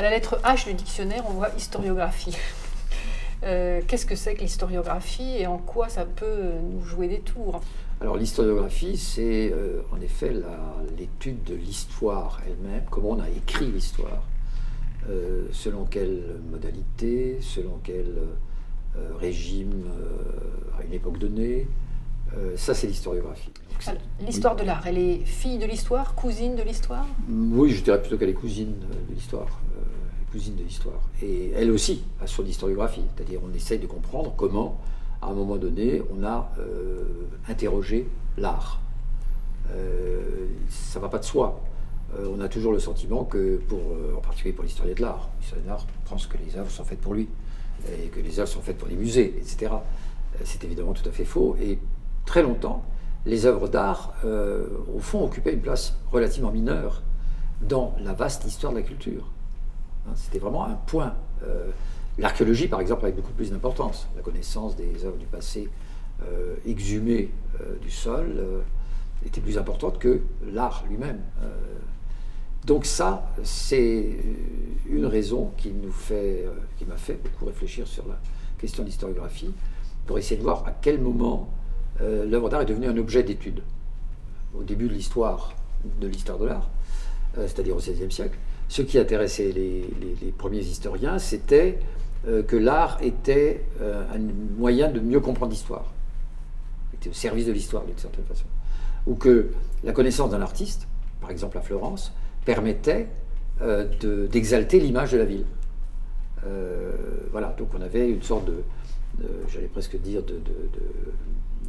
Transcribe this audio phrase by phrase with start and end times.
[0.00, 2.34] À la lettre H du dictionnaire, on voit historiographie.
[3.42, 7.62] Euh, Qu'est-ce que c'est que l'historiographie et en quoi ça peut nous jouer des tours
[8.02, 10.30] Alors l'historiographie, c'est euh, en effet
[10.98, 14.24] l'étude de l'histoire elle-même, comment on a écrit l'histoire,
[15.08, 18.12] euh, selon quelle modalité, selon quel
[19.18, 19.84] régime
[20.78, 21.66] à une époque donnée.
[22.56, 23.52] Ça, c'est l'historiographie.
[24.20, 27.06] L'histoire de l'art, elle est fille de l'histoire, cousine de l'histoire?
[27.28, 28.74] Oui, je dirais plutôt qu'elle est cousine
[29.08, 29.48] de l'histoire.
[30.30, 31.00] Cousine de l'histoire.
[31.22, 33.02] Et elle aussi a son historiographie.
[33.14, 34.78] C'est-à-dire, on essaye de comprendre comment,
[35.22, 37.02] à un moment donné, on a euh,
[37.48, 38.80] interrogé l'art.
[39.70, 41.60] Euh, ça ne va pas de soi.
[42.18, 43.80] Euh, on a toujours le sentiment que, pour,
[44.16, 47.00] en particulier pour l'historien de l'art, l'historien de l'art pense que les œuvres sont faites
[47.00, 47.28] pour lui,
[47.88, 49.72] et que les œuvres sont faites pour les musées, etc.
[50.44, 51.56] C'est évidemment tout à fait faux.
[51.62, 51.78] Et
[52.26, 52.84] très longtemps,
[53.26, 57.02] les œuvres d'art, au fond, occupaient une place relativement mineure
[57.62, 59.30] dans la vaste histoire de la culture.
[60.06, 61.14] Hein, C'était vraiment un point.
[61.44, 61.70] Euh,
[62.18, 64.08] L'archéologie, par exemple, avait beaucoup plus d'importance.
[64.16, 65.70] La connaissance des œuvres du passé
[66.22, 68.62] euh, exhumées euh, du sol
[69.24, 70.20] était plus importante que
[70.52, 71.20] l'art lui-même.
[72.66, 74.18] Donc ça, c'est
[74.86, 76.46] une raison qui nous fait,
[76.78, 78.18] qui m'a fait beaucoup réfléchir sur la
[78.58, 79.52] question de l'historiographie,
[80.06, 81.48] pour essayer de voir à quel moment
[82.00, 83.62] l'œuvre d'art est devenue un objet d'étude.
[84.54, 85.54] Au début de l'histoire,
[86.00, 86.68] de l'histoire de l'art,
[87.34, 88.36] c'est-à-dire au XVIe siècle,
[88.70, 91.80] ce qui intéressait les, premiers historiens, c'était
[92.28, 94.20] euh, que l'art était euh, un
[94.56, 95.92] moyen de mieux comprendre l'histoire,
[96.94, 98.44] était au service de l'histoire d'une certaine façon,
[99.08, 99.50] ou que
[99.82, 100.86] la connaissance d'un artiste,
[101.20, 102.12] par exemple à Florence,
[102.44, 103.08] permettait
[103.60, 105.44] euh, de- d'exalter l'image de la ville.
[107.32, 108.62] Voilà, donc on avait une sorte de,
[109.52, 110.40] j'allais presque dire, de,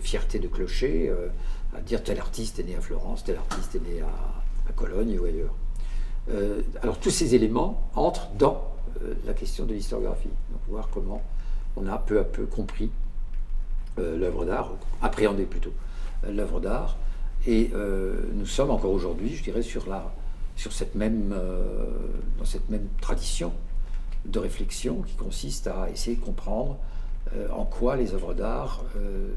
[0.00, 1.12] fierté de clocher,
[1.76, 5.24] à dire tel artiste est né à Florence, tel artiste est né à Cologne ou
[5.24, 5.54] ailleurs.
[6.28, 8.72] Euh, alors tous ces éléments entrent dans
[9.02, 11.22] euh, la question de l'historiographie, donc voir comment
[11.76, 12.90] on a peu à peu compris
[13.98, 14.72] euh, l'œuvre d'art,
[15.02, 15.72] appréhendé plutôt
[16.28, 16.96] l'œuvre d'art,
[17.46, 17.70] et
[18.34, 20.00] nous sommes encore aujourd'hui, je dirais, sur, dans
[20.56, 21.32] cette même
[23.00, 23.52] tradition
[24.24, 26.76] de réflexion qui consiste à essayer de comprendre
[27.52, 28.82] en quoi les œuvres d'art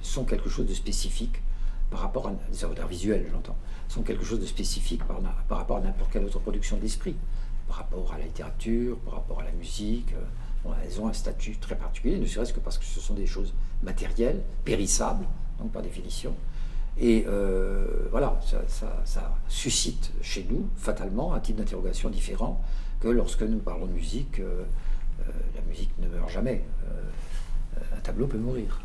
[0.00, 1.42] sont quelque chose de spécifique
[1.90, 3.56] par rapport à les œuvres d'art visuelles, j'entends,
[3.88, 5.20] sont quelque chose de spécifique par,
[5.56, 7.16] rapport à n'importe quelle autre production d'esprit,
[7.66, 10.12] par rapport à la littérature, par rapport à la musique.
[10.14, 13.26] euh, elles ont un statut très particulier, ne serait-ce que parce que ce sont des
[13.26, 15.24] choses matérielles, périssables,
[15.58, 16.34] donc par définition.
[17.00, 18.38] Et euh, voilà,
[19.04, 22.60] ça, suscite chez nous, fatalement, un type d'interrogation différent
[23.00, 24.40] que lorsque nous parlons de musique.
[24.40, 24.64] euh,
[25.54, 26.64] la musique ne meurt jamais.
[27.94, 28.80] Un tableau peut mourir.